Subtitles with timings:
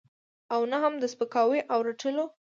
[0.53, 2.25] او نه هم د سپکاوي او رټلو.